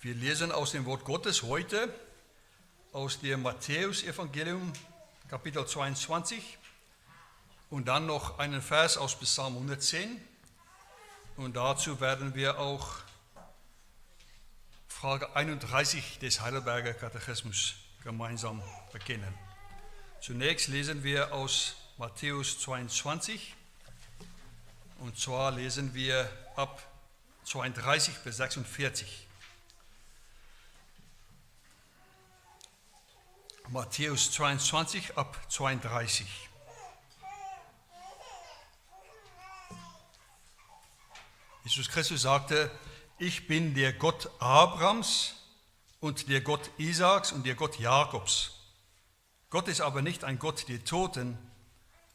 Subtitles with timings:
[0.00, 1.92] Wir lesen aus dem Wort Gottes heute
[2.92, 4.72] aus dem Matthäus-Evangelium,
[5.28, 6.56] Kapitel 22,
[7.68, 10.20] und dann noch einen Vers aus Psalm 110.
[11.36, 12.86] Und dazu werden wir auch
[14.86, 18.62] Frage 31 des Heidelberger Katechismus gemeinsam
[18.92, 19.34] beginnen.
[20.20, 23.52] Zunächst lesen wir aus Matthäus 22,
[25.00, 26.88] und zwar lesen wir ab
[27.46, 29.27] 32 bis 46.
[33.70, 36.26] Matthäus 22 ab 32.
[41.64, 42.70] Jesus Christus sagte,
[43.18, 45.34] ich bin der Gott Abrahams
[46.00, 48.52] und der Gott Isaaks und der Gott Jakobs.
[49.50, 51.36] Gott ist aber nicht ein Gott der Toten,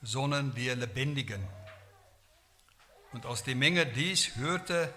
[0.01, 1.47] sondern der Lebendigen.
[3.11, 4.91] Und als die Menge dies hörte,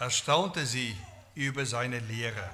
[0.00, 0.96] erstaunte sie
[1.36, 2.50] über seine Lehre.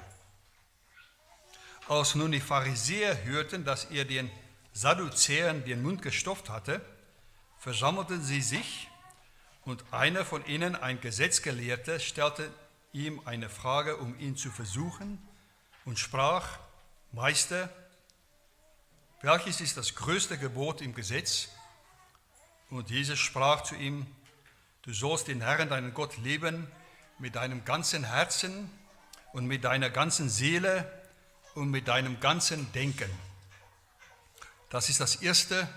[1.89, 4.31] Als nun die Pharisäer hörten, dass er den
[4.71, 6.79] Sadduzäern den Mund gestopft hatte,
[7.59, 8.89] versammelten sie sich
[9.65, 12.49] und einer von ihnen, ein Gesetzgelehrter, stellte
[12.93, 15.21] ihm eine Frage, um ihn zu versuchen
[15.83, 16.57] und sprach,
[17.11, 17.69] Meister,
[19.21, 21.49] welches ist das größte Gebot im Gesetz?
[22.69, 24.07] Und Jesus sprach zu ihm,
[24.83, 26.67] du sollst den Herrn, deinen Gott, lieben
[27.19, 28.69] mit deinem ganzen Herzen
[29.33, 31.02] und mit deiner ganzen Seele
[31.55, 33.09] und mit deinem ganzen Denken.
[34.69, 35.67] Das ist das erste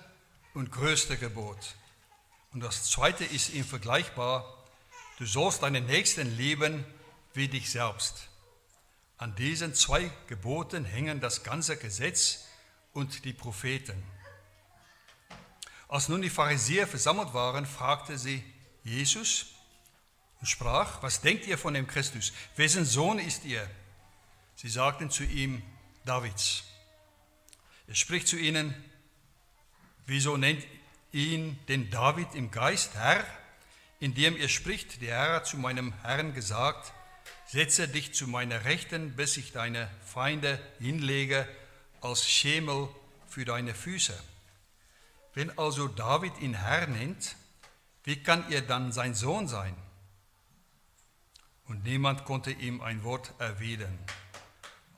[0.55, 1.75] und größte Gebot.
[2.53, 4.65] Und das zweite ist ihm vergleichbar.
[5.19, 6.85] Du sollst deinen Nächsten lieben
[7.35, 8.29] wie dich selbst.
[9.19, 12.47] An diesen zwei Geboten hängen das ganze Gesetz
[12.93, 14.03] und die Propheten.
[15.89, 18.43] Als nun die Pharisäer versammelt waren, fragte sie
[18.83, 19.47] Jesus
[20.41, 22.33] und sprach, was denkt ihr von dem Christus?
[22.57, 23.69] Wessen Sohn ist ihr?
[24.57, 25.63] Sie sagten zu ihm,
[26.07, 26.65] Davids.
[27.87, 28.75] Er spricht zu ihnen,
[30.07, 30.67] wieso nennt
[31.13, 33.25] ihn den David im Geist Herr,
[34.01, 36.95] indem er spricht, der Herr hat zu meinem Herrn gesagt,
[37.47, 41.47] setze dich zu meiner Rechten, bis ich deine Feinde hinlege
[42.01, 42.89] als Schemel
[43.29, 44.19] für deine Füße.
[45.35, 47.37] Wenn also David ihn Herr nennt,
[48.05, 49.77] wie kann er dann sein Sohn sein?
[51.67, 53.99] Und niemand konnte ihm ein Wort erwidern.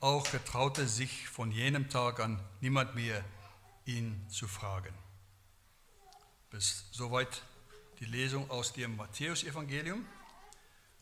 [0.01, 3.23] Auch getraute sich von jenem Tag an niemand mehr,
[3.85, 4.93] ihn zu fragen.
[6.49, 7.41] Bis soweit
[7.99, 10.05] die Lesung aus dem Matthäusevangelium.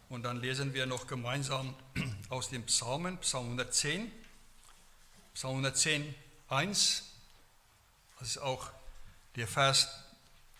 [0.09, 1.75] Und dann lesen wir noch gemeinsam
[2.29, 4.11] aus dem Psalmen, Psalm 110,
[5.35, 6.15] Psalm 110,
[6.49, 7.03] 1.
[8.19, 8.71] Das ist auch
[9.35, 9.89] der Vers,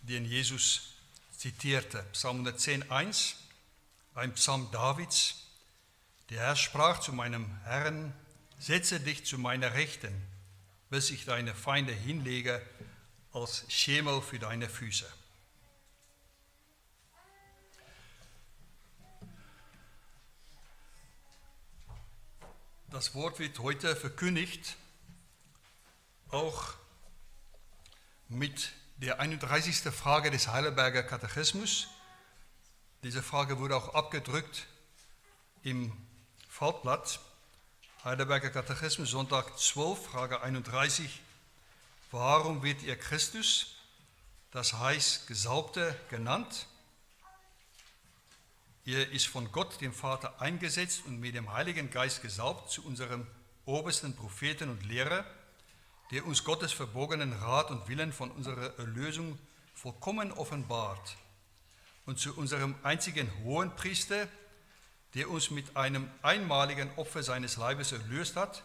[0.01, 0.93] den Jesus
[1.35, 2.03] zitierte.
[2.11, 3.35] Psalm 110, 1,
[4.13, 5.43] ein Psalm Davids.
[6.29, 8.13] Der Herr sprach zu meinem Herrn,
[8.57, 10.13] setze dich zu meiner Rechten,
[10.89, 12.61] bis ich deine Feinde hinlege
[13.33, 15.05] als Schemel für deine Füße.
[22.89, 24.77] Das Wort wird heute verkündigt,
[26.29, 26.73] auch
[28.29, 29.93] mit der 31.
[29.93, 31.87] Frage des Heidelberger Katechismus.
[33.03, 34.67] Diese Frage wurde auch abgedrückt
[35.63, 35.91] im
[36.49, 37.19] Faltblatt.
[38.07, 41.19] Heidelberger Katechismus, Sonntag 12, Frage 31.
[42.09, 43.75] Warum wird ihr Christus,
[44.51, 46.67] das heißt Gesalbte, genannt?
[48.85, 53.27] Er ist von Gott, dem Vater, eingesetzt und mit dem Heiligen Geist gesaubt zu unserem
[53.65, 55.25] obersten Propheten und Lehrer,
[56.11, 59.37] der uns Gottes verbogenen Rat und Willen von unserer Erlösung
[59.75, 61.17] vollkommen offenbart
[62.05, 64.29] und zu unserem einzigen hohen Priester,
[65.13, 68.63] der uns mit einem einmaligen Opfer seines Leibes erlöst hat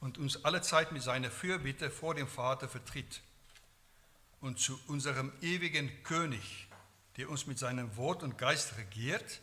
[0.00, 3.22] und uns allezeit mit seiner Fürbitte vor dem Vater vertritt.
[4.40, 6.68] Und zu unserem ewigen König,
[7.16, 9.40] der uns mit seinem Wort und Geist regiert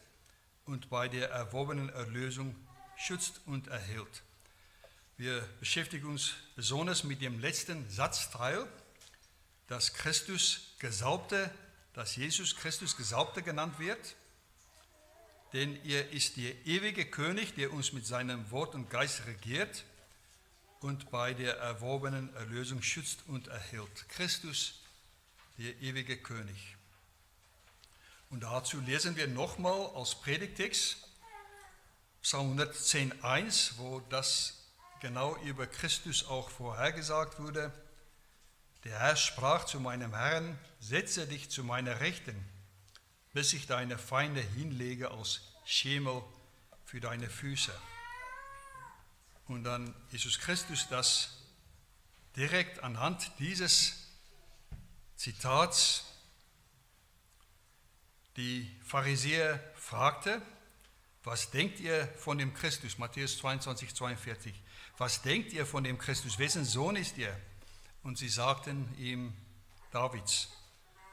[0.65, 2.55] und bei der erworbenen Erlösung
[2.95, 4.23] schützt und erhält.
[5.17, 8.65] Wir beschäftigen uns besonders mit dem letzten Satzteil,
[9.67, 11.49] dass Christus Gesaubte,
[11.93, 14.15] dass Jesus Christus Gesaubte genannt wird
[15.55, 19.85] denn er ist der ewige König, der uns mit seinem Wort und Geist regiert
[20.81, 24.09] und bei der erworbenen Erlösung schützt und erhält.
[24.09, 24.81] Christus,
[25.57, 26.75] der ewige König.
[28.29, 30.97] Und dazu lesen wir nochmal als Predigtext
[32.21, 34.57] Psalm 110.1, wo das
[34.99, 37.71] genau über Christus auch vorhergesagt wurde.
[38.83, 42.54] Der Herr sprach zu meinem Herrn, setze dich zu meiner Rechten
[43.35, 46.23] bis ich deine Feinde hinlege als Schemel
[46.85, 47.77] für deine Füße.
[49.47, 51.37] und dann Jesus Christus das
[52.37, 54.07] direkt anhand dieses
[55.17, 56.05] Zitats
[58.37, 60.41] die Pharisäer fragte,
[61.25, 62.97] was denkt ihr von dem Christus?
[62.97, 64.55] Matthäus 22, 42.
[64.97, 66.39] Was denkt ihr von dem Christus?
[66.39, 67.37] Wessen Sohn ist er?
[68.01, 69.33] Und sie sagten ihm,
[69.91, 70.47] Davids.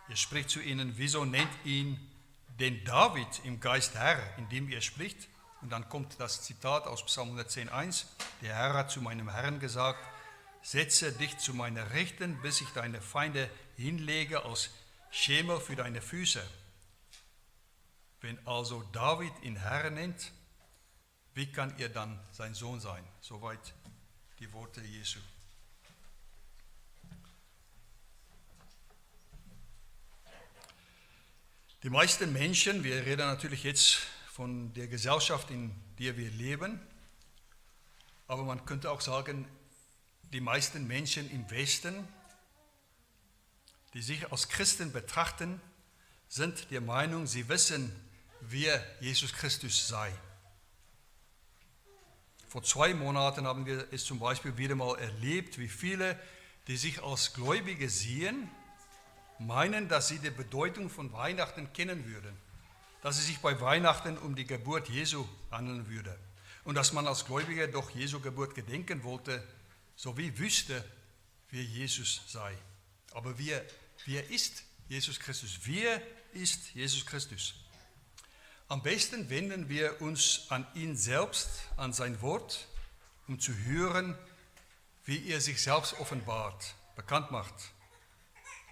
[0.08, 2.11] Er spricht zu ihnen, wieso nennt ihn
[2.58, 5.28] den David im Geist Herr, indem ihr spricht?
[5.60, 8.04] Und dann kommt das Zitat aus Psalm 110.1.
[8.40, 10.04] Der Herr hat zu meinem Herrn gesagt,
[10.62, 14.70] setze dich zu meiner Rechten, bis ich deine Feinde hinlege als
[15.10, 16.42] Schemel für deine Füße.
[18.20, 20.32] Wenn also David ihn Herr nennt,
[21.34, 23.04] wie kann er dann sein Sohn sein?
[23.20, 23.74] Soweit
[24.38, 25.18] die Worte Jesu.
[31.82, 33.98] Die meisten Menschen, wir reden natürlich jetzt
[34.30, 36.80] von der Gesellschaft, in der wir leben,
[38.28, 39.48] aber man könnte auch sagen,
[40.32, 42.06] die meisten Menschen im Westen,
[43.94, 45.60] die sich als Christen betrachten,
[46.28, 47.90] sind der Meinung, sie wissen,
[48.42, 50.12] wer Jesus Christus sei.
[52.46, 56.16] Vor zwei Monaten haben wir es zum Beispiel wieder mal erlebt, wie viele,
[56.68, 58.48] die sich als Gläubige sehen,
[59.46, 62.36] meinen, dass sie die Bedeutung von Weihnachten kennen würden,
[63.02, 66.18] dass es sich bei Weihnachten um die Geburt Jesu handeln würde
[66.64, 69.42] und dass man als Gläubiger doch Jesu Geburt gedenken wollte,
[69.96, 70.84] sowie wüsste,
[71.50, 72.56] wer Jesus sei.
[73.12, 73.64] Aber wer,
[74.06, 75.58] wer ist Jesus Christus?
[75.64, 76.00] Wer
[76.32, 77.54] ist Jesus Christus?
[78.68, 82.66] Am besten wenden wir uns an ihn selbst, an sein Wort,
[83.28, 84.16] um zu hören,
[85.04, 87.72] wie er sich selbst offenbart, bekannt macht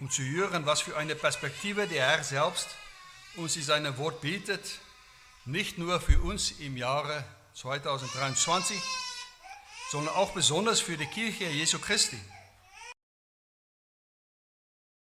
[0.01, 2.67] um zu hören, was für eine Perspektive der Herr selbst
[3.35, 4.79] uns in seinem Wort bietet,
[5.45, 8.81] nicht nur für uns im Jahre 2023,
[9.91, 12.19] sondern auch besonders für die Kirche Jesu Christi.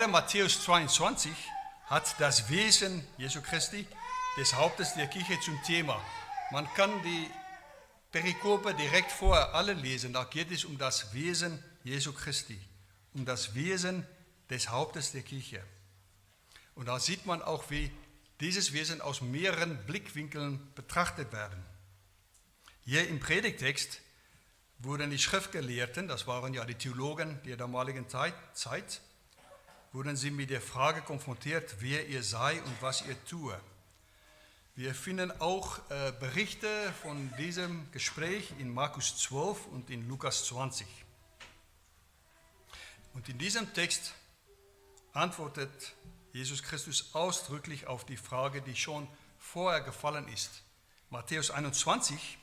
[0.09, 1.31] Matthäus 22
[1.85, 3.87] hat das Wesen Jesu Christi,
[4.37, 6.03] des Hauptes der Kirche, zum Thema.
[6.51, 7.29] Man kann die
[8.11, 10.11] Perikope direkt vorher alle lesen.
[10.11, 12.59] Da geht es um das Wesen Jesu Christi,
[13.13, 14.05] um das Wesen
[14.51, 15.63] des Hauptes der Kirche.
[16.75, 17.91] Und da sieht man auch, wie
[18.39, 21.63] dieses Wesen aus mehreren Blickwinkeln betrachtet werden.
[22.83, 24.01] Hier im Predigtext
[24.79, 29.01] wurden die Schriftgelehrten, das waren ja die Theologen der damaligen Zeit,
[29.93, 33.59] wurden sie mit der Frage konfrontiert, wer ihr sei und was ihr tue.
[34.75, 40.87] Wir finden auch äh, Berichte von diesem Gespräch in Markus 12 und in Lukas 20.
[43.13, 44.13] Und in diesem Text
[45.13, 45.93] antwortet
[46.33, 50.63] Jesus Christus ausdrücklich auf die Frage, die schon vorher gefallen ist.
[51.09, 52.37] Matthäus 21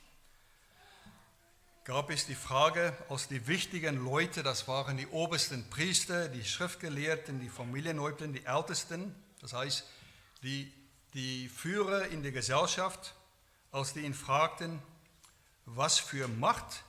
[1.85, 7.39] gab es die Frage, aus die wichtigen Leute, das waren die obersten Priester, die Schriftgelehrten,
[7.39, 9.87] die Familienhäupter, die Ältesten, das heißt
[10.43, 10.71] die,
[11.15, 13.15] die Führer in der Gesellschaft,
[13.71, 14.79] als die ihn fragten,
[15.65, 16.83] was für Macht,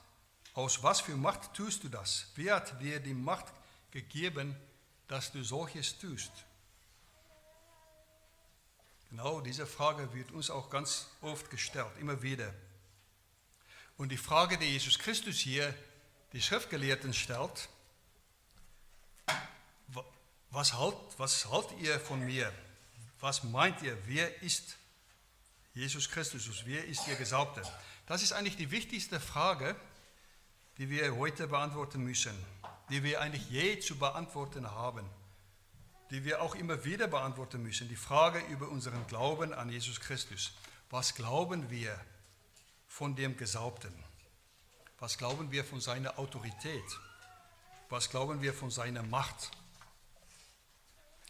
[0.53, 2.27] aus was für Macht tust du das?
[2.35, 3.47] Wer hat dir die Macht
[3.91, 4.55] gegeben,
[5.11, 6.31] dass du solches tust?
[9.11, 12.55] Genau diese Frage wird uns auch ganz oft gestellt, immer wieder.
[13.97, 15.75] Und die Frage, die Jesus Christus hier
[16.33, 17.69] die Schriftgelehrten stellt,
[20.51, 22.53] was, halt, was haltet ihr von mir?
[23.19, 23.99] Was meint ihr?
[24.07, 24.77] Wer ist
[25.75, 26.49] Jesus Christus?
[26.67, 27.63] Wer ist ihr Gesalbter?
[28.07, 29.75] Das ist eigentlich die wichtigste Frage,
[30.79, 32.60] die wir heute beantworten müssen
[32.91, 35.09] die wir eigentlich je zu beantworten haben,
[36.11, 37.89] die wir auch immer wieder beantworten müssen.
[37.89, 40.53] Die Frage über unseren Glauben an Jesus Christus.
[40.91, 41.99] Was glauben wir
[42.89, 43.95] von dem Gesaubten?
[44.99, 46.85] Was glauben wir von seiner Autorität?
[47.89, 49.53] Was glauben wir von seiner Macht?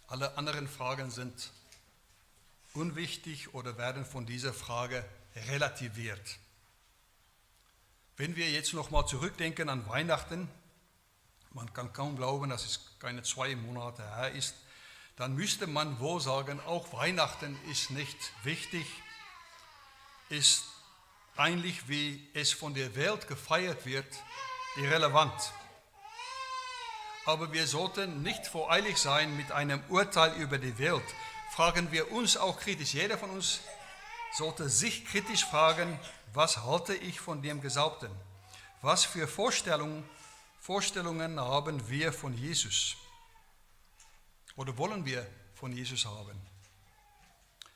[0.09, 1.53] Alle anderen Fragen sind
[2.73, 5.05] unwichtig oder werden von dieser Frage
[5.49, 6.39] relativiert.
[8.17, 10.49] Wenn wir jetzt nochmal zurückdenken an Weihnachten,
[11.53, 14.55] man kann kaum glauben, dass es keine zwei Monate her ist,
[15.17, 18.87] dann müsste man wohl sagen, auch Weihnachten ist nicht wichtig,
[20.29, 20.65] ist
[21.37, 24.07] eigentlich, wie es von der Welt gefeiert wird,
[24.77, 25.53] irrelevant.
[27.27, 31.05] Aber wir sollten nicht voreilig sein mit einem Urteil über die Welt.
[31.53, 32.95] Fragen wir uns auch kritisch.
[32.95, 33.61] Jeder von uns
[34.33, 35.99] sollte sich kritisch fragen,
[36.33, 38.11] was halte ich von dem Gesaubten?
[38.83, 40.09] Was für Vorstellungen
[40.61, 42.95] Vorstellungen haben wir von Jesus?
[44.57, 46.39] Oder wollen wir von Jesus haben?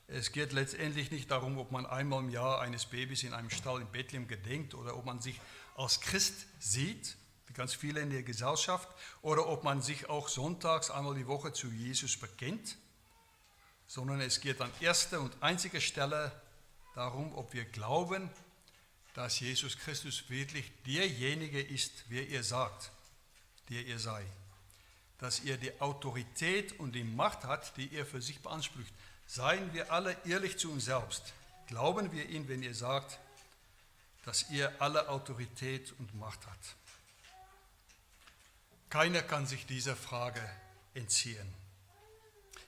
[0.07, 3.81] Es geht letztendlich nicht darum, ob man einmal im Jahr eines Babys in einem Stall
[3.81, 5.41] in Bethlehem gedenkt oder ob man sich
[5.77, 8.87] als Christ sieht, wie ganz viele in der Gesellschaft,
[9.23, 12.77] oder ob man sich auch sonntags einmal die Woche zu Jesus bekennt,
[13.87, 16.39] sondern es geht an erster und einziger Stelle
[16.95, 18.29] darum, ob wir glauben,
[19.15, 22.91] dass Jesus Christus wirklich derjenige ist, wer ihr sagt,
[23.71, 24.27] der ihr seid.
[25.19, 28.93] Dass er die Autorität und die Macht hat, die er für sich beansprucht.
[29.27, 31.33] Seien wir alle ehrlich zu uns selbst.
[31.69, 33.19] Glauben wir ihn, wenn ihr sagt,
[34.25, 36.59] dass er alle Autorität und Macht hat.
[38.91, 40.41] Keiner kann sich dieser Frage
[40.93, 41.55] entziehen.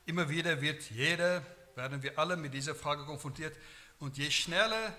[0.06, 3.56] Immer wieder wird jeder, werden wir alle mit dieser Frage konfrontiert.
[3.98, 4.94] Und je schneller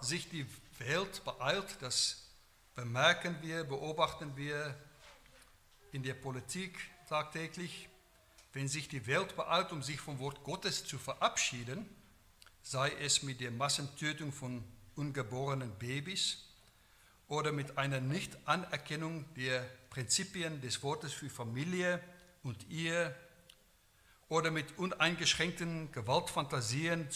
[0.00, 0.46] sich die
[0.86, 2.28] Welt beeilt, das
[2.74, 4.74] bemerken wir, beobachten wir
[5.92, 7.88] in der Politik tagtäglich,
[8.52, 11.88] wenn sich die Welt beeilt, um sich vom Wort Gottes zu verabschieden,
[12.62, 14.64] sei es mit der Massentötung von
[14.96, 16.38] ungeborenen Babys
[17.28, 22.02] oder mit einer Nichtanerkennung der Prinzipien des Wortes für Familie
[22.42, 23.14] und Ehe
[24.28, 27.10] oder mit uneingeschränkten Gewaltfantasien,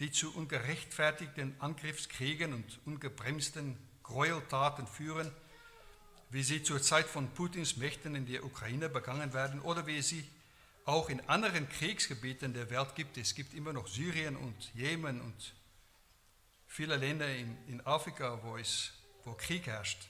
[0.00, 5.30] die zu ungerechtfertigten Angriffskriegen und ungebremsten Gräueltaten führen,
[6.30, 10.24] wie sie zur Zeit von Putins Mächten in der Ukraine begangen werden oder wie sie
[10.84, 13.18] auch in anderen Kriegsgebieten der Welt gibt.
[13.18, 15.54] Es gibt immer noch Syrien und Jemen und
[16.66, 18.92] viele Länder in, in Afrika, wo, es,
[19.24, 20.08] wo Krieg herrscht.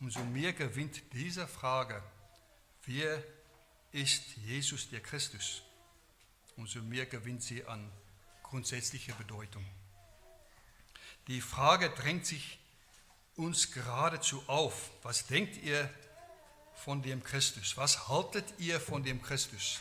[0.00, 2.02] Umso mehr gewinnt diese Frage,
[2.84, 3.22] wer
[3.92, 5.62] ist Jesus der Christus?
[6.56, 7.90] Umso mehr gewinnt sie an
[8.50, 9.64] grundsätzlicher Bedeutung.
[11.26, 12.58] Die Frage drängt sich
[13.36, 14.90] uns geradezu auf.
[15.02, 15.90] Was denkt ihr
[16.74, 17.76] von dem Christus?
[17.76, 19.80] Was haltet ihr von dem Christus?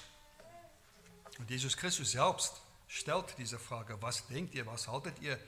[1.37, 5.39] Und Jesus Christus selbst stellt diese Frage, was denkt ihr, was haltet ihr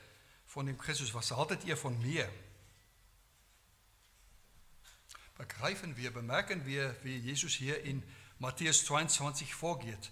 [0.46, 2.28] von dem Christus, was haltet ihr von mir?
[5.36, 8.02] Begreifen wir, bemerken wir, wie Jesus hier in
[8.38, 10.10] Matthäus 22 vorgeht.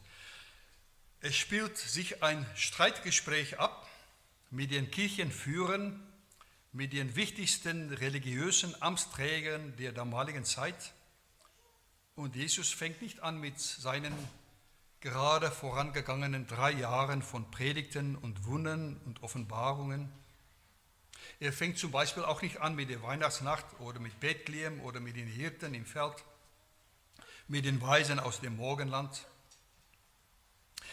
[1.28, 3.90] Es spielt sich ein Streitgespräch ab
[4.52, 6.00] mit den Kirchenführern,
[6.70, 10.92] mit den wichtigsten religiösen Amtsträgern der damaligen Zeit.
[12.14, 14.14] Und Jesus fängt nicht an mit seinen
[15.00, 20.08] gerade vorangegangenen drei Jahren von Predigten und Wundern und Offenbarungen.
[21.40, 25.16] Er fängt zum Beispiel auch nicht an mit der Weihnachtsnacht oder mit Bethlehem oder mit
[25.16, 26.22] den Hirten im Feld,
[27.48, 29.26] mit den Weisen aus dem Morgenland.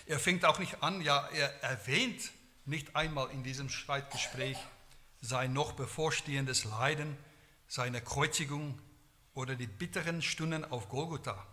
[0.05, 2.31] Er fängt auch nicht an, ja, er erwähnt
[2.65, 4.57] nicht einmal in diesem Streitgespräch
[5.21, 7.17] sein noch bevorstehendes Leiden,
[7.67, 8.79] seine Kreuzigung
[9.33, 11.47] oder die bitteren Stunden auf Golgotha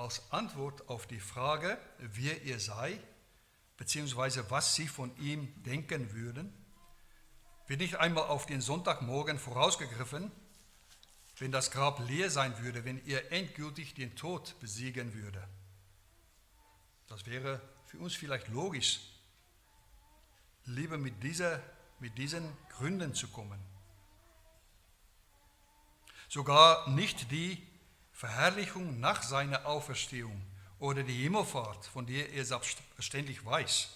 [0.00, 2.98] als Antwort auf die Frage, wer er sei,
[3.76, 6.52] beziehungsweise was sie von ihm denken würden,
[7.66, 10.30] wird nicht einmal auf den Sonntagmorgen vorausgegriffen,
[11.38, 15.46] wenn das Grab leer sein würde, wenn er endgültig den Tod besiegen würde.
[17.10, 19.00] Das wäre für uns vielleicht logisch,
[20.64, 21.60] lieber mit, dieser,
[21.98, 23.58] mit diesen Gründen zu kommen.
[26.28, 27.60] Sogar nicht die
[28.12, 30.40] Verherrlichung nach seiner Auferstehung
[30.78, 33.88] oder die Himmelfahrt, von der er selbstverständlich weiß,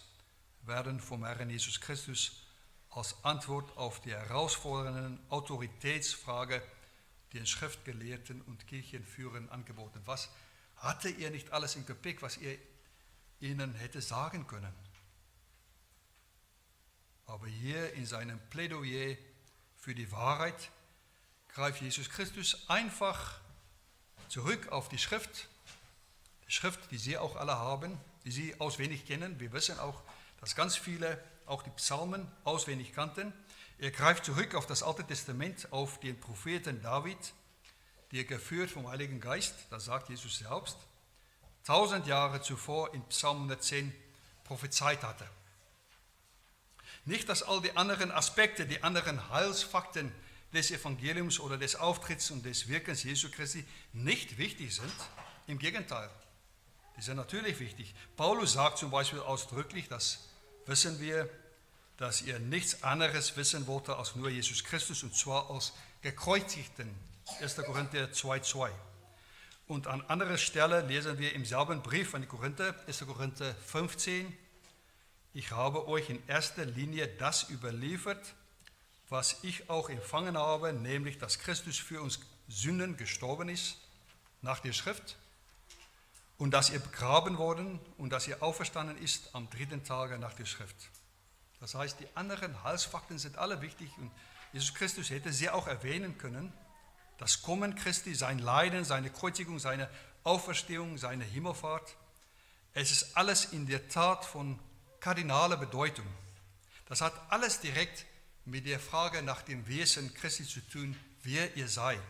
[0.63, 2.43] werden vom Herrn Jesus Christus
[2.91, 6.61] als Antwort auf die herausfordernden Autoritätsfrage
[7.33, 10.01] den Schriftgelehrten und Kirchenführern angeboten.
[10.05, 10.31] Was
[10.79, 12.57] hatte er nicht alles im Gepäck, was er
[13.45, 14.73] ihnen hätte sagen können?
[17.27, 19.17] Aber hier in seinem Plädoyer
[19.77, 20.71] für die Wahrheit
[21.49, 23.41] greift Jesus Christus einfach
[24.29, 25.49] zurück auf die Schrift,
[26.47, 29.39] die Schrift, die Sie auch alle haben, die Sie auswendig kennen.
[29.39, 30.03] Wir wissen auch,
[30.41, 33.33] dass ganz viele auch die Psalmen auswendig kannten.
[33.79, 37.35] Er greift zurück auf das Alte Testament, auf den Propheten David,
[38.13, 40.79] der geführt vom Heiligen Geist, das sagt Jesus selbst,
[41.65, 43.93] tausend Jahre zuvor in Psalm 110
[44.45, 45.29] prophezeit hatte.
[47.07, 50.13] Nicht, dass all die anderen Aspekte, die anderen Heilsfakten
[50.53, 54.93] des Evangeliums oder des Auftritts und des Wirkens Jesu Christi nicht wichtig sind.
[55.47, 56.09] Im Gegenteil,
[56.97, 57.95] die sind natürlich wichtig.
[58.17, 60.29] Paulus sagt zum Beispiel ausdrücklich, das
[60.67, 61.29] wissen wir,
[61.97, 66.89] dass er nichts anderes wissen wollte als nur Jesus Christus und zwar als gekreuzigten.
[67.41, 67.57] 1.
[67.57, 68.71] Korinther 2,2.
[69.67, 73.07] Und an anderer Stelle lesen wir im selben Brief an die Korinther, 1.
[73.07, 74.37] Korinther 15,
[75.33, 78.35] ich habe euch in erster Linie das überliefert,
[79.09, 83.79] was ich auch empfangen habe, nämlich dass Christus für uns Sünden gestorben ist,
[84.43, 85.17] nach der Schrift,
[86.37, 90.45] und dass er begraben worden und dass er auferstanden ist am dritten Tage nach der
[90.45, 90.77] Schrift.
[91.61, 94.11] Das heißt, die anderen Heilsfakten sind alle wichtig und
[94.53, 96.53] Jesus Christus hätte sie auch erwähnen können.
[97.19, 99.89] Das Kommen Christi, sein Leiden, seine Kreuzigung, seine
[100.25, 101.97] Auferstehung, seine Himmelfahrt.
[102.73, 104.59] Es ist alles in der Tat von
[105.01, 106.07] kardinaler Bedeutung.
[106.89, 108.05] Das hat alles direkt
[108.45, 112.01] mit der Frage nach dem Wesen Christi zu tun, wer ihr seid.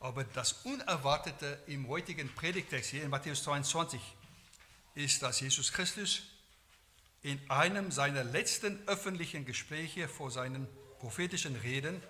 [0.00, 4.00] Aber das Unerwartete im heutigen Predigtext hier in Matthäus 22
[4.94, 6.22] ist, dass Jesus Christus
[7.22, 10.66] in einem seiner letzten öffentlichen Gespräche vor seinen
[10.98, 12.02] prophetischen Reden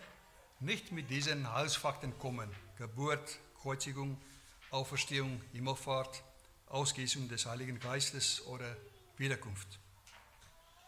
[0.63, 2.49] nicht mit diesen Heilsfakten kommen.
[2.79, 4.21] Geburt, Kreuzigung,
[4.71, 6.23] Auferstehung, Himmelfahrt,
[6.67, 8.77] Ausgießung des Heiligen Geistes oder
[9.17, 9.81] Wiederkunft.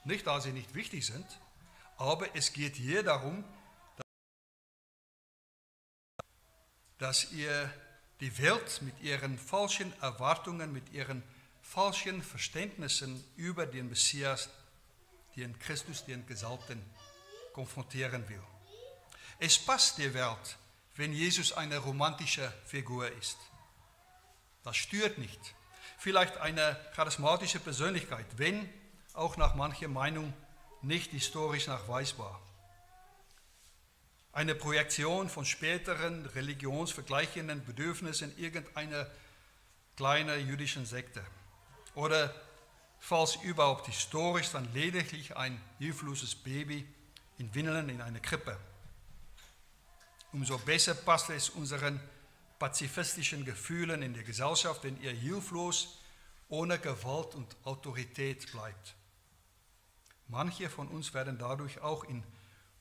[0.04, 1.26] Nicht, da sie nicht wichtig sind,
[1.97, 3.45] aber es geht hier darum,
[6.99, 7.71] dass ihr
[8.21, 11.23] die Welt mit ihren falschen Erwartungen, mit ihren
[11.62, 14.49] falschen Verständnissen über den Messias,
[15.37, 16.81] den Christus, den Gesalbten,
[17.52, 18.43] konfrontieren will.
[19.38, 20.57] Es passt der Welt,
[20.97, 23.37] wenn Jesus eine romantische Figur ist.
[24.62, 25.41] Das stört nicht.
[25.99, 28.69] Vielleicht eine charismatische Persönlichkeit, wenn
[29.12, 30.33] auch nach mancher Meinung
[30.83, 32.41] nicht historisch nachweisbar
[34.35, 39.07] eine Projektion von späteren religionsvergleichenden Bedürfnissen irgendeiner
[39.97, 41.25] kleinen jüdischen Sekte.
[41.95, 42.35] Oder
[42.99, 46.85] falls überhaupt historisch, dann lediglich ein hilfloses Baby
[47.38, 48.59] in Windeln in einer Krippe.
[50.35, 52.00] Umso besser passt es unseren
[52.59, 56.00] pazifistischen Gefühlen in der Gesellschaft, wenn ihr hilflos
[56.49, 58.97] ohne Gewalt und Autorität bleibt.
[60.26, 62.25] Manche von uns werden dadurch auch in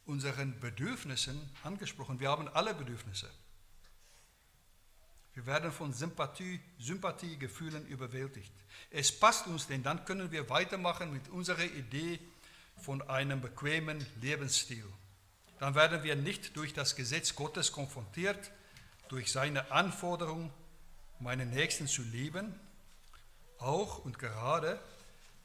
[0.07, 2.19] unseren Bedürfnissen angesprochen.
[2.19, 3.29] Wir haben alle Bedürfnisse.
[5.35, 8.51] Wir werden von Sympathie, Sympathiegefühlen überwältigt.
[8.89, 12.19] Es passt uns, denn dann können wir weitermachen mit unserer Idee
[12.77, 14.85] von einem bequemen Lebensstil.
[15.59, 18.51] Dann werden wir nicht durch das Gesetz Gottes konfrontiert,
[19.09, 20.51] durch seine Anforderung,
[21.19, 22.53] meinen Nächsten zu lieben,
[23.59, 24.79] auch und gerade,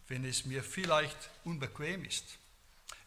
[0.09, 2.39] wenn es mir vielleicht unbequem ist.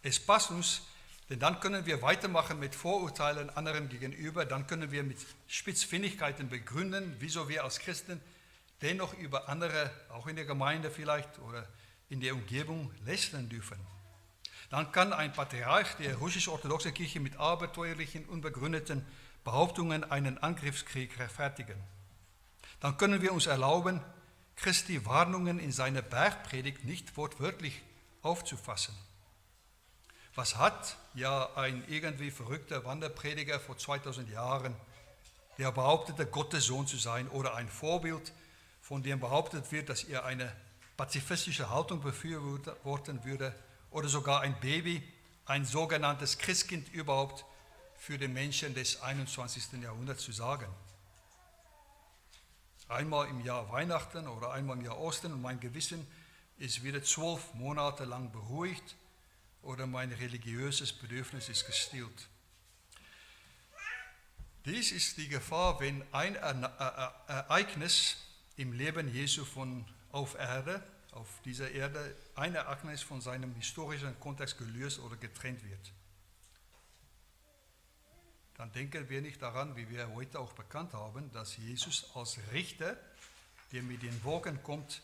[0.04, 0.82] Es passt uns,
[1.30, 7.16] denn dann können wir weitermachen mit Vorurteilen anderen gegenüber, dann können wir mit Spitzfindigkeiten begründen,
[7.20, 8.22] wieso wir als Christen
[8.82, 11.68] dennoch über andere, auch in der Gemeinde vielleicht oder
[12.10, 13.80] in der Umgebung, lästern dürfen.
[14.72, 19.06] Dann kann ein Patriarch der russisch-orthodoxen Kirche mit abenteuerlichen, unbegründeten
[19.44, 21.76] Behauptungen einen Angriffskrieg rechtfertigen.
[22.80, 24.02] Dann können wir uns erlauben,
[24.56, 27.82] Christi Warnungen in seiner Bergpredigt nicht wortwörtlich
[28.22, 28.96] aufzufassen.
[30.36, 34.74] Was hat ja ein irgendwie verrückter Wanderprediger vor 2000 Jahren,
[35.58, 38.32] der behauptete, Gottes Sohn zu sein, oder ein Vorbild,
[38.82, 40.50] von dem behauptet wird, dass er eine
[40.96, 43.54] pazifistische Haltung befürworten würde,
[43.91, 45.04] oder sogar ein Baby,
[45.45, 47.45] ein sogenanntes Christkind überhaupt
[47.97, 49.73] für den Menschen des 21.
[49.84, 50.67] Jahrhunderts zu sagen.
[52.88, 56.06] Einmal im Jahr Weihnachten oder einmal im Jahr Ostern und mein Gewissen
[56.58, 58.95] ist wieder zwölf Monate lang beruhigt
[59.62, 62.27] oder mein religiöses Bedürfnis ist gestillt.
[64.65, 68.17] Dies ist die Gefahr, wenn ein Ereignis
[68.58, 74.58] im Leben Jesu von auf Erde, auf dieser Erde, ein Ereignis von seinem historischen Kontext
[74.58, 75.91] gelöst oder getrennt wird.
[78.56, 82.95] Dann denken wir nicht daran, wie wir heute auch bekannt haben, dass Jesus als Richter,
[83.71, 85.02] der mit den Wolken kommt,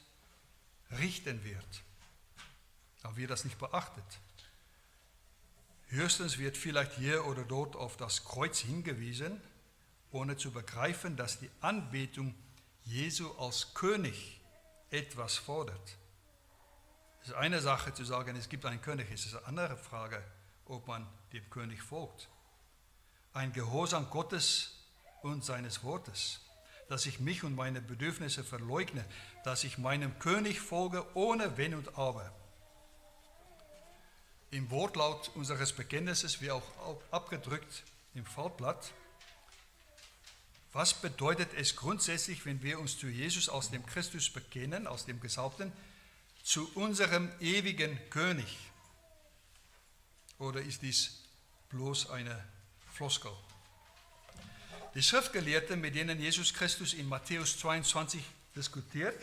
[0.91, 1.83] richten wird.
[3.03, 4.03] Aber wir das nicht beachtet.
[5.89, 9.41] Höchstens wird vielleicht hier oder dort auf das Kreuz hingewiesen,
[10.11, 12.35] ohne zu begreifen, dass die Anbetung
[12.83, 14.36] Jesu als König
[14.91, 15.97] etwas fordert.
[17.21, 20.23] Es ist eine Sache zu sagen, es gibt einen König, es ist eine andere Frage,
[20.65, 22.29] ob man dem König folgt.
[23.33, 24.79] Ein Gehorsam Gottes
[25.21, 26.39] und seines Wortes,
[26.89, 29.03] dass ich mich und meine Bedürfnisse verleugne,
[29.43, 32.33] dass ich meinem König folge ohne Wenn und Aber
[34.51, 36.63] im Wortlaut unseres Bekenntnisses, wie auch
[37.11, 38.93] abgedrückt im Faltblatt.
[40.77, 45.19] Was bedeutet es grundsätzlich, wenn wir uns zu Jesus aus dem Christus bekennen, aus dem
[45.19, 45.73] Gesalbten,
[46.43, 48.59] zu unserem ewigen König?
[50.37, 51.23] Oder ist dies
[51.69, 52.47] bloß eine
[52.93, 53.31] Floskel?
[54.93, 58.23] Die Schriftgelehrten, mit denen Jesus Christus in Matthäus 22
[58.55, 59.17] diskutiert,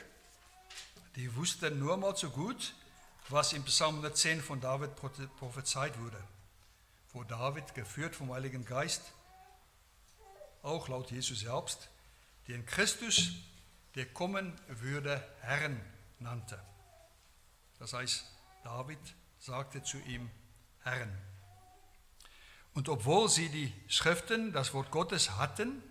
[1.14, 2.75] die wussten nur mal so gut,
[3.29, 6.21] was im Psalm 110 von David prophezeit wurde,
[7.12, 9.13] wo David, geführt vom Heiligen Geist,
[10.64, 11.88] auch laut Jesus selbst,
[12.48, 13.33] den Christus
[13.94, 15.81] der kommen würde, Herrn
[16.18, 16.61] nannte.
[17.79, 18.24] Das heißt,
[18.64, 18.98] David
[19.38, 20.31] sagte zu ihm
[20.83, 21.16] Herrn.
[22.72, 25.83] Und obwohl sie die Schriften, das Wort Gottes hatten,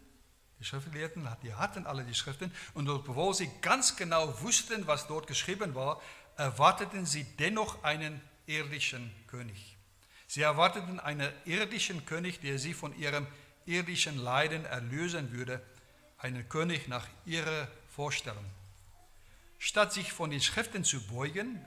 [0.60, 5.28] die Schriftgelehrten, die hatten alle die Schriften, und obwohl sie ganz genau wussten, was dort
[5.28, 6.02] geschrieben war,
[6.36, 9.78] erwarteten sie dennoch einen irdischen König.
[10.28, 13.28] Sie erwarteten einen irdischen König, der sie von ihrem
[13.66, 15.62] irdischen Leiden erlösen würde,
[16.18, 18.46] einen König nach ihrer Vorstellung.
[19.60, 21.64] Statt sich von den Schriften zu beugen,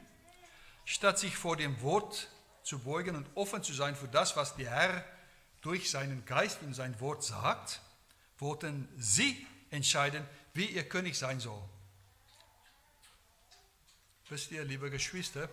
[0.85, 2.29] statt sich vor dem Wort
[2.63, 5.05] zu beugen und offen zu sein für das, was der Herr
[5.61, 7.81] durch seinen Geist und sein Wort sagt,
[8.39, 11.63] wollten sie entscheiden, wie ihr König sein soll.
[14.29, 15.49] Wisst ihr, liebe Geschwister,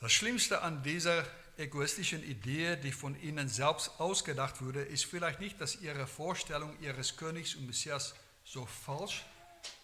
[0.00, 1.24] das Schlimmste an dieser
[1.60, 7.16] egoistischen Idee, die von ihnen selbst ausgedacht wurde, ist vielleicht nicht, dass ihre Vorstellung ihres
[7.16, 9.24] Königs und Messias so falsch,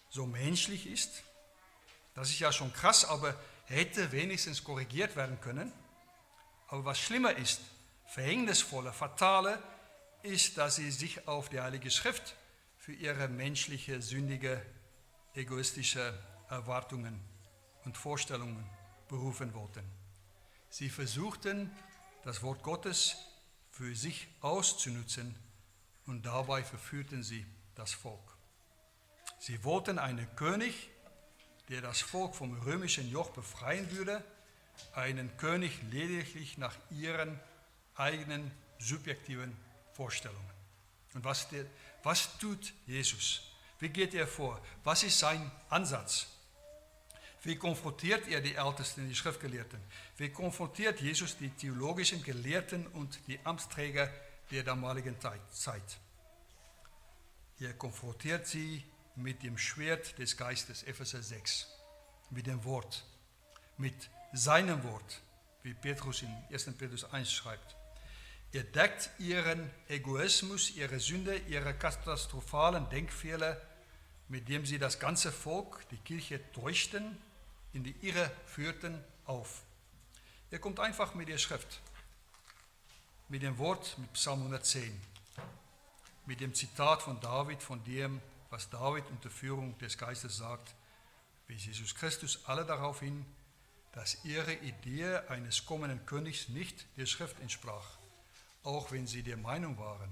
[0.09, 1.23] so menschlich ist.
[2.15, 3.35] Das ist ja schon krass, aber
[3.65, 5.71] hätte wenigstens korrigiert werden können.
[6.67, 7.61] Aber was schlimmer ist,
[8.07, 9.61] verhängnisvoller, fatale,
[10.23, 12.35] ist, dass sie sich auf die Heilige Schrift
[12.77, 14.65] für ihre menschliche, sündige,
[15.35, 16.17] egoistische
[16.49, 17.19] Erwartungen
[17.85, 18.67] und Vorstellungen
[19.07, 20.06] berufen wollten.
[20.69, 21.71] Sie versuchten,
[22.23, 23.15] das Wort Gottes
[23.71, 25.35] für sich auszunutzen
[26.05, 28.37] und dabei verführten sie das Volk.
[29.39, 30.89] Sie wollten einen König,
[31.69, 34.23] der das Volk vom römischen Joch befreien würde,
[34.93, 37.39] einen König lediglich nach ihren
[37.95, 39.55] eigenen subjektiven
[39.93, 40.49] Vorstellungen.
[41.13, 41.65] Und was, der,
[42.03, 43.41] was tut Jesus?
[43.79, 44.61] Wie geht er vor?
[44.83, 46.27] Was ist sein Ansatz?
[47.47, 49.79] Wie konfrontiert er die Ältesten, die Schriftgelehrten?
[50.17, 54.11] Wie konfrontiert Jesus die theologischen Gelehrten und die Amtsträger
[54.51, 55.15] der damaligen
[55.51, 55.97] Zeit?
[57.61, 58.83] Er konfrontiert sie
[59.15, 61.69] mit dem Schwert des Geistes, Epheser 6,
[62.31, 63.05] mit dem Wort,
[63.77, 65.21] mit seinem Wort,
[65.63, 66.65] wie Petrus in 1.
[66.77, 67.77] Petrus 1 schreibt.
[68.51, 73.55] Er deckt ihren Egoismus, ihre Sünde, ihre katastrophalen Denkfehler,
[74.27, 77.17] mit dem sie das ganze Volk, die Kirche täuschten,
[77.77, 79.61] in die Irre führten, auf.
[80.49, 81.79] Er kommt einfach mit der Schrift,
[83.29, 84.99] mit dem Wort, mit Psalm 110,
[86.25, 90.73] mit dem Zitat von David, von dem, was David unter Führung des Geistes sagt,
[91.45, 93.23] wie Jesus Christus alle darauf hin,
[93.91, 97.99] dass ihre Idee eines kommenden Königs nicht der Schrift entsprach,
[98.63, 100.11] auch wenn sie der Meinung waren.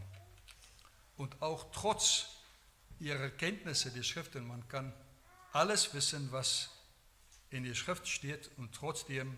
[1.18, 2.28] Und auch trotz
[3.00, 4.94] ihrer Kenntnisse der Schriften, man kann
[5.52, 6.75] alles wissen, was
[7.50, 9.38] in der Schrift steht und trotzdem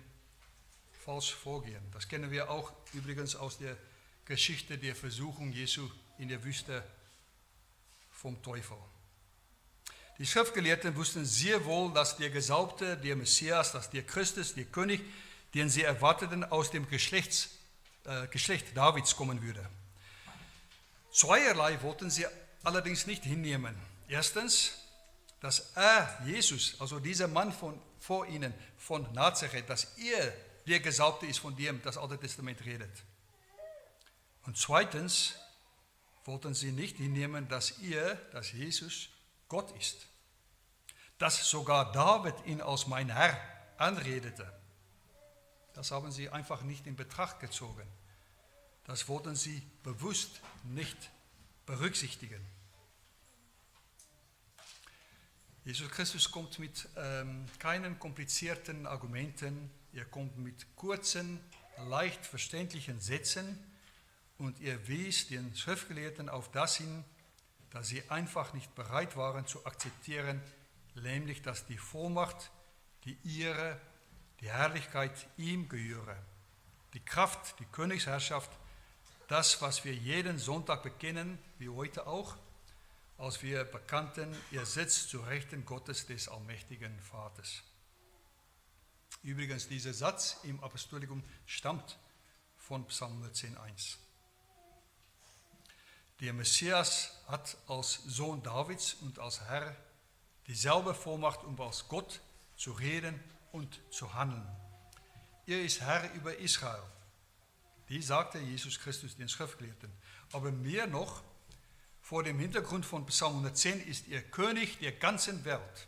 [1.05, 1.83] falsch vorgehen.
[1.91, 3.77] Das kennen wir auch übrigens aus der
[4.25, 6.83] Geschichte der Versuchung Jesu in der Wüste
[8.11, 8.77] vom Teufel.
[10.19, 15.01] Die Schriftgelehrten wussten sehr wohl, dass der Gesalbte, der Messias, dass der Christus, der König,
[15.53, 17.51] den sie erwarteten, aus dem Geschlechts,
[18.03, 19.69] äh, Geschlecht Davids kommen würde.
[21.11, 22.25] Zweierlei wollten sie
[22.63, 23.75] allerdings nicht hinnehmen.
[24.07, 24.73] Erstens,
[25.39, 30.33] dass er, Jesus, also dieser Mann von, vor ihnen von Nazareth, dass er
[30.65, 33.03] der Gesalbte ist, von dem das Alte Testament redet.
[34.45, 35.35] Und zweitens
[36.23, 39.09] wollten sie nicht hinnehmen, dass er, dass Jesus,
[39.49, 40.07] Gott ist.
[41.17, 43.37] Dass sogar David ihn als mein Herr
[43.77, 44.49] anredete.
[45.73, 47.87] Das haben sie einfach nicht in Betracht gezogen.
[48.85, 51.11] Das wollten sie bewusst nicht
[51.65, 52.43] berücksichtigen.
[55.67, 61.41] Jesus Christus kommt mit ähm, keinen komplizierten Argumenten, er kommt mit kurzen,
[61.89, 63.59] leicht verständlichen Sätzen.
[64.37, 67.03] Und er wies den Schriftgelehrten auf das hin,
[67.71, 70.41] dass sie einfach nicht bereit waren zu akzeptieren,
[70.95, 72.49] nämlich dass die Vollmacht,
[73.03, 73.77] die ihre,
[74.39, 76.15] die Herrlichkeit ihm gehöre,
[76.93, 78.51] die Kraft, die Königsherrschaft,
[79.27, 82.37] das, was wir jeden Sonntag bekennen, wie heute auch,
[83.17, 87.63] als wir bekannten, er sitzt zu Rechten Gottes des allmächtigen Vaters.
[89.23, 91.97] Übrigens, dieser Satz im Apostolikum stammt
[92.57, 93.97] von Psalm 110.1.
[96.19, 99.75] Der Messias hat als Sohn Davids und als Herr
[100.47, 102.21] dieselbe Vollmacht, um als Gott
[102.55, 103.19] zu reden
[103.51, 104.47] und zu handeln.
[105.45, 106.83] Er ist Herr über Israel.
[107.89, 109.91] Die sagte Jesus Christus den Schriftgelehrten.
[110.33, 111.23] Aber mehr noch,
[112.07, 115.87] vor dem Hintergrund von Psalm 110 ist er König der ganzen Welt.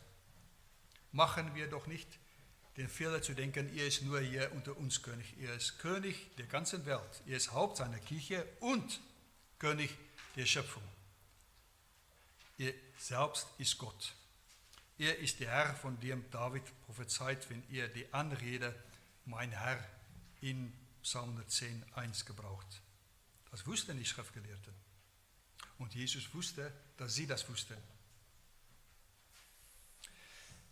[1.12, 2.06] Machen wir doch nicht
[2.76, 5.34] den Fehler zu denken, er ist nur hier unter uns König.
[5.40, 7.22] Er ist König der ganzen Welt.
[7.26, 9.00] Er ist Haupt seiner Kirche und
[9.58, 9.96] König
[10.36, 10.82] der Schöpfung.
[12.58, 14.12] er selbst ist Gott.
[14.98, 18.74] Er ist der Herr, von dem David prophezeit, wenn er die Anrede,
[19.24, 19.82] mein Herr,
[20.42, 20.70] in
[21.02, 22.82] Psalm 110, 1 gebraucht.
[23.50, 24.89] Das wussten die Schriftgelehrten.
[25.80, 27.76] Und Jesus wusste, dass sie das wussten.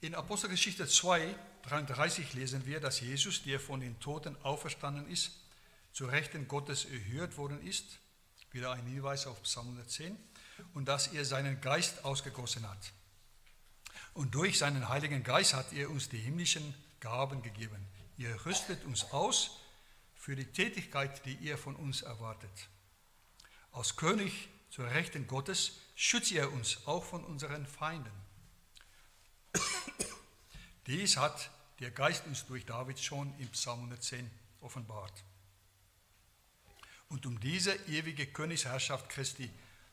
[0.03, 5.33] In Apostelgeschichte 2, 33 lesen wir, dass Jesus, der von den Toten auferstanden ist,
[5.95, 7.99] zu Rechten Gottes erhört worden ist.
[8.53, 10.15] Wieder ein Hinweis auf Psalm 110.
[10.75, 12.93] Und dass er seinen Geist ausgegossen hat.
[14.13, 17.83] Und durch seinen Heiligen Geist hat er uns die himmlischen Gaben gegeben.
[18.19, 19.59] Ihr rüstet uns aus
[20.15, 22.69] für die Tätigkeit, die ihr von uns erwartet.
[23.73, 28.13] Als König zur Rechten Gottes schützt er uns auch von unseren Feinden.
[30.87, 31.51] Dies hat
[31.81, 35.25] der Geist uns durch David schon im Psalm 110 offenbart.
[37.09, 39.51] Und um diese ewige Königsherrschaft Christi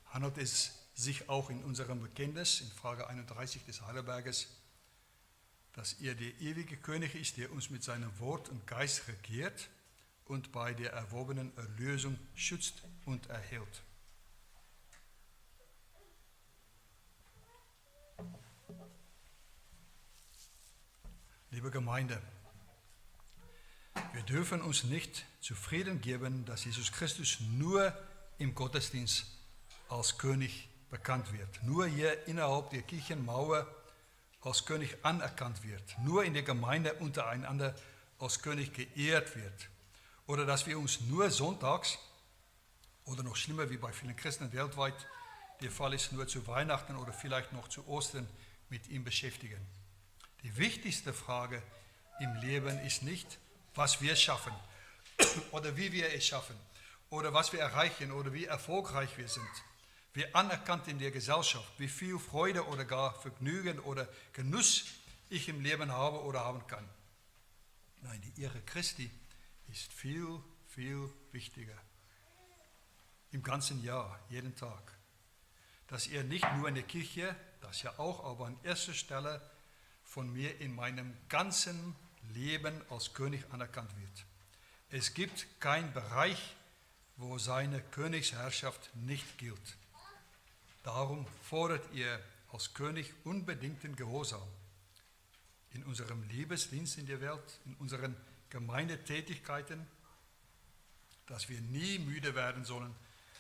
[0.08, 4.48] handelt es sich auch in unserem Bekenntnis in Frage 31 des Heidelberges,
[5.74, 9.70] dass er der ewige König ist, der uns mit seinem Wort und Geist regiert
[10.26, 13.84] und bei der erworbenen Erlösung schützt und erhält.
[21.56, 22.22] Liebe Gemeinde,
[24.12, 27.98] wir dürfen uns nicht zufrieden geben, dass Jesus Christus nur
[28.38, 29.26] im Gottesdienst
[29.88, 33.74] als König bekannt wird, nur hier innerhalb der Kirchenmauer
[34.42, 37.74] als König anerkannt wird, nur in der Gemeinde untereinander
[38.20, 39.70] als König geehrt wird,
[40.28, 41.98] oder dass wir uns nur sonntags
[43.06, 45.08] oder noch schlimmer wie bei vielen Christen weltweit
[45.62, 48.28] der Fall ist, nur zu Weihnachten oder vielleicht noch zu Ostern
[48.68, 49.66] mit ihm beschäftigen.
[50.46, 51.60] Die wichtigste Frage
[52.20, 53.40] im Leben ist nicht,
[53.74, 54.54] was wir schaffen
[55.52, 56.56] oder wie wir es schaffen
[57.10, 59.50] oder was wir erreichen oder wie erfolgreich wir sind.
[60.14, 64.86] Wie anerkannt in der Gesellschaft, wie viel Freude oder gar Vergnügen oder Genuss
[65.30, 66.88] ich im Leben habe oder haben kann.
[68.04, 69.10] Nein, die Ehre Christi
[69.70, 71.82] ist viel, viel wichtiger.
[73.32, 74.96] Im ganzen Jahr, jeden Tag.
[75.88, 79.42] Dass er nicht nur in der Kirche, das ja auch, aber an erster Stelle
[80.16, 81.94] von mir in meinem ganzen
[82.34, 84.26] Leben als König anerkannt wird.
[84.90, 86.56] Es gibt keinen Bereich,
[87.18, 89.78] wo seine Königsherrschaft nicht gilt.
[90.84, 92.18] Darum fordert ihr
[92.54, 94.48] als König unbedingten Gehorsam
[95.74, 98.16] in unserem Liebesdienst in der Welt, in unseren
[98.50, 99.86] Gemeindetätigkeiten,
[101.26, 102.96] dass wir nie müde werden sollen,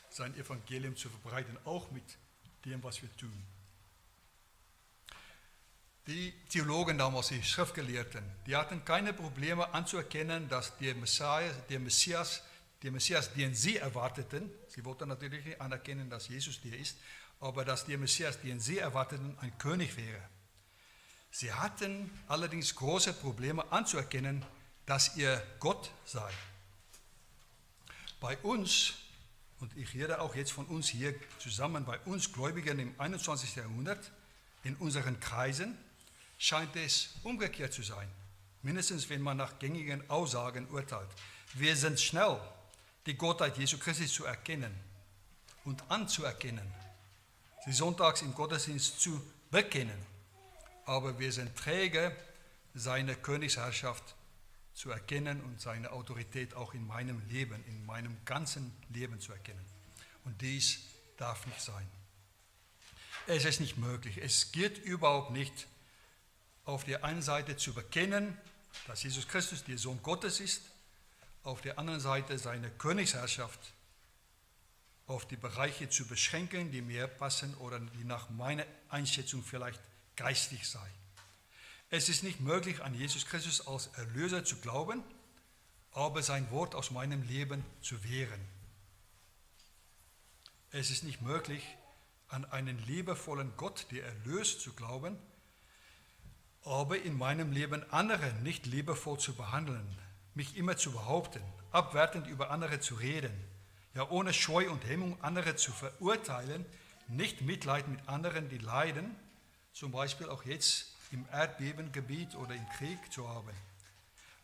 [0.10, 2.18] sein Evangelium zu verbreiten, auch mit
[2.66, 3.55] dem, was wir tun.
[6.08, 12.44] Die Theologen damals, die Schriftgelehrten, die hatten keine Probleme anzuerkennen, dass der Messias, der Messias,
[12.84, 16.98] der Messias, den sie erwarteten, sie wollten natürlich nicht anerkennen, dass Jesus der ist,
[17.40, 20.22] aber dass der Messias, den sie erwarteten, ein König wäre.
[21.32, 24.46] Sie hatten allerdings große Probleme anzuerkennen,
[24.86, 26.32] dass er Gott sei.
[28.20, 28.94] Bei uns,
[29.60, 33.56] und ich rede auch jetzt von uns hier zusammen, bei uns Gläubigen im 21.
[33.56, 34.12] Jahrhundert,
[34.64, 35.78] in unseren Kreisen,
[36.38, 38.10] scheint es umgekehrt zu sein.
[38.62, 41.10] Mindestens wenn man nach gängigen Aussagen urteilt.
[41.54, 42.40] Wir sind schnell,
[43.06, 44.74] die Gottheit Jesu Christi zu erkennen
[45.64, 46.66] und anzuerkennen,
[47.66, 49.22] sie sonntags im Gottesdienst zu
[49.52, 49.98] bekennen.
[50.86, 52.16] Aber wir sind träge,
[52.74, 54.16] seine Königsherrschaft
[54.74, 59.66] zu erkennen und seine Autorität auch in meinem Leben, in meinem ganzen Leben zu erkennen.
[60.26, 60.82] Und dies
[61.18, 61.88] darf nicht sein.
[63.28, 64.18] Es ist nicht möglich.
[64.18, 65.68] Es geht überhaupt nicht,
[66.66, 68.38] auf der einen Seite zu bekennen,
[68.88, 70.62] dass Jesus Christus der Sohn Gottes ist,
[71.44, 73.60] auf der anderen Seite seine Königsherrschaft
[75.08, 79.80] auf die Bereiche zu beschränken, die mir passen oder die nach meiner Einschätzung vielleicht
[80.16, 80.90] geistig sei.
[81.92, 85.04] Es ist nicht möglich, an Jesus Christus als Erlöser zu glauben,
[85.92, 88.42] aber sein Wort aus meinem Leben zu wehren.
[90.72, 91.64] Es ist nicht möglich,
[92.28, 95.18] an einen liebevollen Gott, der erlöst, zu glauben,
[96.66, 99.88] aber in meinem Leben andere nicht liebevoll zu behandeln,
[100.34, 103.32] mich immer zu behaupten, abwertend über andere zu reden,
[103.94, 106.66] ja ohne Scheu und Hemmung andere zu verurteilen,
[107.08, 109.16] nicht Mitleid mit anderen, die leiden,
[109.74, 113.52] zum Beispiel auch jetzt im Erdbebengebiet oder im Krieg zu haben.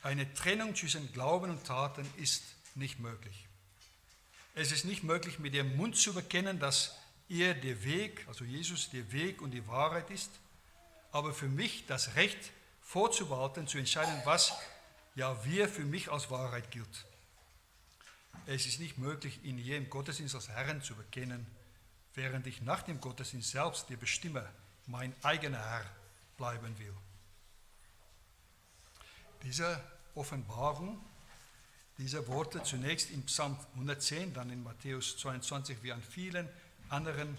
[0.03, 2.43] Eine Trennung zwischen Glauben und Taten ist
[2.75, 3.47] nicht möglich.
[4.53, 6.95] Es ist nicht möglich, mit dem Mund zu bekennen, dass
[7.29, 10.29] er der Weg, also Jesus der Weg und die Wahrheit ist
[11.11, 14.53] aber für mich das Recht vorzubehalten, zu entscheiden, was
[15.15, 17.05] ja wir für mich als Wahrheit gilt.
[18.45, 21.45] Es ist nicht möglich, hier im Gottesdienst als Herrn zu bekennen
[22.15, 24.45] während ich nach dem Gottesdienst selbst der Bestimmer,
[24.87, 25.85] mein eigener Herr
[26.37, 26.93] bleiben will.
[29.43, 29.81] Diese
[30.15, 30.99] Offenbarung,
[31.97, 36.49] diese Worte zunächst im Psalm 110, dann in Matthäus 22 wie an vielen
[36.89, 37.37] anderen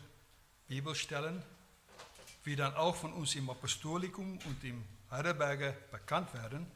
[0.69, 1.43] Bibelstellen,
[2.45, 6.67] wie dann auch von uns im Apostolikum und im Heidelberger bekannt werden,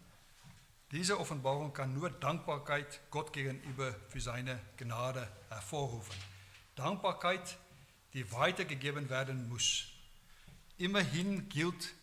[0.93, 6.15] diese Offenbarung kann nur Dankbarkeit Gott gegenüber für seine Gnade hervorrufen.
[6.77, 7.59] Dankbarkeit,
[8.13, 9.89] die weitergegeben werden muss.
[10.79, 11.95] Immerhin gilt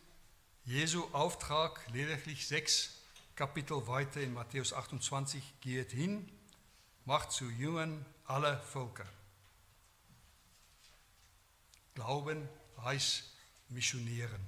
[0.65, 3.01] Jesu Auftrag lediglich sechs
[3.35, 6.29] Kapitel weiter in Matthäus 28, geht hin,
[7.05, 9.05] macht zu Jüngern aller Völker.
[11.95, 12.49] Glauben
[12.83, 13.32] heißt
[13.69, 14.39] missionieren.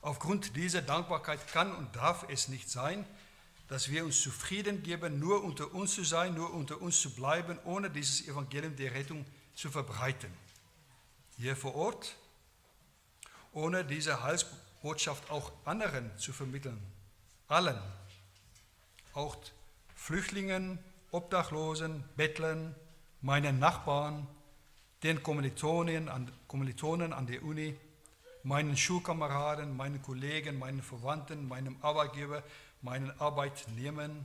[0.00, 3.04] Aufgrund dieser Dankbarkeit kann und darf es nicht sein,
[3.68, 7.58] dass wir uns zufrieden geben, nur unter uns zu sein, nur unter uns zu bleiben,
[7.64, 10.32] ohne dieses Evangelium der Rettung zu verbreiten.
[11.36, 12.14] Hier vor Ort,
[13.52, 16.80] ohne diese Heilsbotschaft auch anderen zu vermitteln,
[17.48, 17.78] allen,
[19.14, 19.36] auch
[19.94, 20.78] Flüchtlingen,
[21.10, 22.74] Obdachlosen, Bettlern,
[23.22, 24.26] meinen Nachbarn,
[25.02, 27.76] den Kommilitonen an, Kommilitonen an der Uni,
[28.46, 32.44] meinen Schulkameraden, meinen Kollegen, meinen Verwandten, meinem Arbeitgeber,
[32.80, 34.24] meinen Arbeitnehmern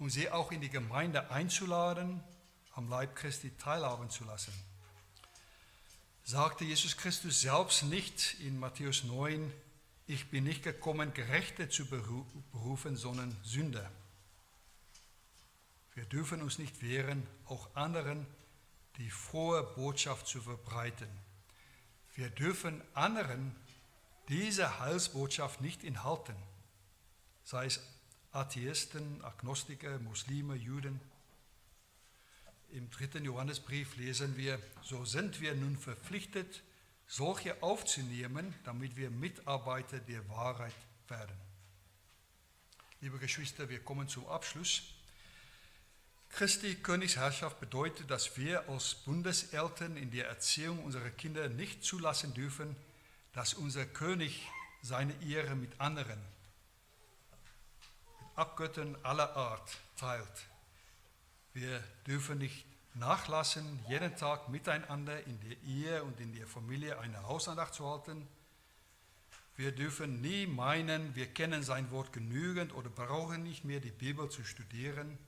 [0.00, 2.20] und sie auch in die Gemeinde einzuladen,
[2.74, 4.52] am Leib Christi teilhaben zu lassen.
[6.24, 9.52] Sagte Jesus Christus selbst nicht in Matthäus 9,
[10.08, 13.88] ich bin nicht gekommen, Gerechte zu berufen, sondern Sünder.
[15.94, 18.26] Wir dürfen uns nicht wehren, auch anderen
[18.96, 21.25] die frohe Botschaft zu verbreiten.
[22.16, 23.54] Wir dürfen anderen
[24.28, 26.34] diese Heilsbotschaft nicht enthalten,
[27.44, 27.80] sei es
[28.32, 30.98] Atheisten, Agnostiker, Muslime, Juden.
[32.70, 36.62] Im dritten Johannesbrief lesen wir, so sind wir nun verpflichtet,
[37.06, 40.74] solche aufzunehmen, damit wir Mitarbeiter der Wahrheit
[41.08, 41.36] werden.
[43.02, 44.95] Liebe Geschwister, wir kommen zum Abschluss.
[46.30, 52.76] Christi Königsherrschaft bedeutet, dass wir als Bundeseltern in der Erziehung unserer Kinder nicht zulassen dürfen,
[53.32, 54.46] dass unser König
[54.82, 60.46] seine Ehre mit anderen, mit Abgöttern aller Art teilt.
[61.54, 67.22] Wir dürfen nicht nachlassen, jeden Tag miteinander in der Ehe und in der Familie eine
[67.22, 68.26] Hausandacht zu halten.
[69.56, 74.28] Wir dürfen nie meinen, wir kennen sein Wort genügend oder brauchen nicht mehr die Bibel
[74.28, 75.18] zu studieren.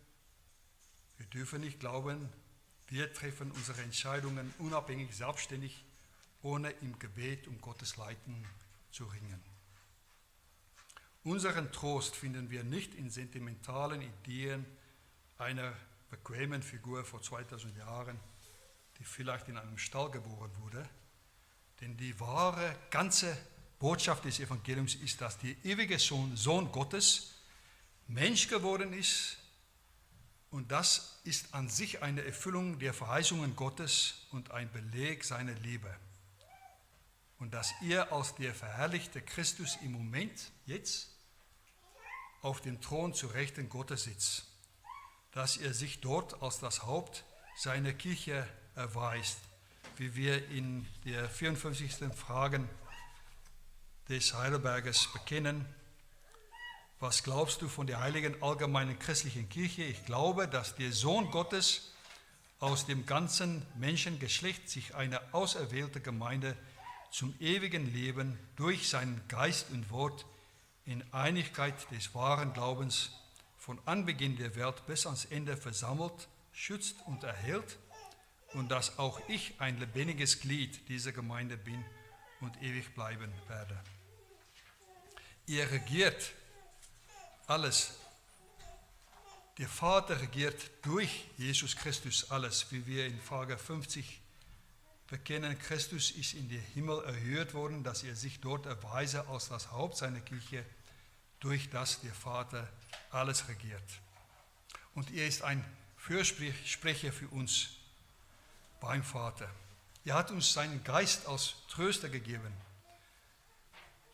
[1.19, 2.29] Wir dürfen nicht glauben,
[2.89, 5.85] wir treffen unsere Entscheidungen unabhängig, selbstständig,
[6.43, 8.47] ohne im Gebet um Gottes Leiten
[8.91, 9.43] zu ringen.
[11.25, 14.65] Unseren Trost finden wir nicht in sentimentalen Ideen
[15.37, 15.75] einer
[16.11, 18.19] bequemen Figur vor 2000 Jahren,
[18.99, 20.89] die vielleicht in einem Stall geboren wurde.
[21.81, 23.37] Denn die wahre, ganze
[23.79, 27.35] Botschaft des Evangeliums ist, dass der ewige Sohn, Sohn Gottes
[28.07, 29.37] Mensch geworden ist,
[30.51, 35.95] und das ist an sich eine Erfüllung der Verheißungen Gottes und ein Beleg seiner Liebe.
[37.39, 41.11] Und dass er als der verherrlichte Christus im Moment, jetzt,
[42.41, 44.47] auf dem Thron zu Rechten Gottes sitzt.
[45.33, 47.25] Dass er sich dort als das Haupt
[47.57, 49.39] seiner Kirche erweist,
[49.97, 52.15] wie wir in der 54.
[52.15, 52.69] Fragen
[54.09, 55.67] des Heidelbergers bekennen
[57.01, 59.85] was glaubst du von der heiligen allgemeinen christlichen Kirche?
[59.85, 61.93] Ich glaube, dass der Sohn Gottes
[62.59, 66.57] aus dem ganzen Menschengeschlecht sich eine auserwählte Gemeinde
[67.13, 70.27] zum ewigen Leben durch seinen Geist und Wort
[70.85, 73.11] in Einigkeit des wahren Glaubens
[73.57, 77.79] von Anbeginn der Welt bis ans Ende versammelt, schützt und erhält
[78.55, 81.85] und dass auch ich ein lebendiges Glied dieser Gemeinde bin
[82.41, 83.79] und ewig bleiben werde.
[85.47, 86.33] Ihr regiert
[87.49, 87.95] alles.
[89.57, 94.21] Der Vater regiert durch Jesus Christus alles, wie wir in Frage 50
[95.09, 95.59] bekennen.
[95.59, 99.97] Christus ist in den Himmel erhöht worden, dass er sich dort erweise als das Haupt
[99.97, 100.65] seiner Kirche,
[101.41, 102.69] durch das der Vater
[103.11, 103.83] alles regiert.
[104.95, 105.65] Und er ist ein
[105.97, 107.71] Fürsprecher für uns
[108.81, 109.51] beim Vater.
[110.05, 112.53] Er hat uns seinen Geist als Tröster gegeben.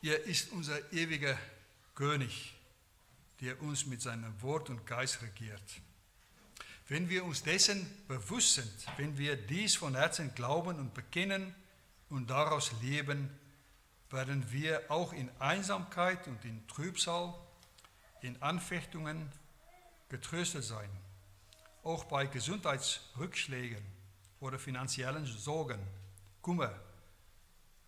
[0.03, 1.39] Er ist unser ewiger
[1.95, 2.54] König
[3.41, 5.63] der uns mit seinem Wort und Geist regiert.
[6.89, 11.55] Wenn wir uns dessen bewusst sind, wenn wir dies von Herzen glauben und bekennen
[12.11, 13.31] und daraus leben,
[14.11, 17.35] werden wir auch in Einsamkeit und in Trübsal,
[18.21, 19.31] in Anfechtungen
[20.09, 20.89] getröstet sein.
[21.83, 23.85] Auch bei Gesundheitsrückschlägen
[24.41, 25.81] oder finanziellen Sorgen,
[26.43, 26.73] Kummer,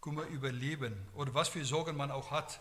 [0.01, 2.61] Kummer über Leben oder was für Sorgen man auch hat.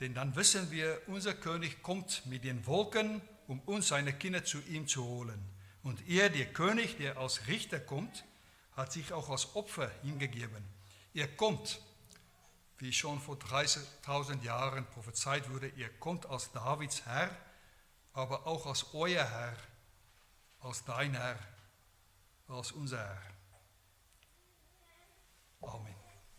[0.00, 4.60] Denn dann wissen wir, unser König kommt mit den Wolken, um uns, seine Kinder, zu
[4.62, 5.40] ihm zu holen.
[5.82, 8.24] Und er, der König, der als Richter kommt,
[8.72, 10.64] hat sich auch als Opfer hingegeben.
[11.12, 11.80] Er kommt,
[12.78, 17.30] wie schon vor 30.000 Jahren prophezeit wurde, er kommt als Davids Herr,
[18.14, 19.56] aber auch als euer Herr,
[20.60, 21.38] als dein Herr,
[22.48, 23.22] als unser Herr.
[25.62, 26.03] Amen.